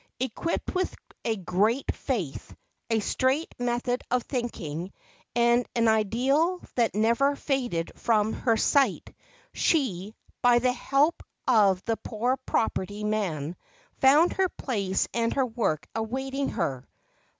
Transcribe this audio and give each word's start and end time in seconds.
Equipped 0.19 0.73
with 0.73 0.95
a 1.23 1.35
great 1.35 1.93
faith, 1.93 2.55
a 2.89 2.99
straight 3.01 3.53
method 3.59 4.01
of 4.09 4.23
thinking, 4.23 4.91
and 5.35 5.63
an 5.75 5.87
ideal 5.87 6.59
that 6.73 6.95
never 6.95 7.35
faded 7.35 7.91
from 7.93 8.33
her 8.33 8.57
sight, 8.57 9.13
she, 9.53 10.15
by 10.41 10.57
the 10.57 10.73
help 10.73 11.21
of 11.47 11.83
the 11.85 11.97
Poor 11.97 12.35
Property 12.47 13.03
Man, 13.03 13.55
found 13.99 14.33
her 14.33 14.49
place 14.49 15.07
and 15.13 15.35
her 15.35 15.45
work 15.45 15.87
awaiting 15.93 16.49
her. 16.49 16.83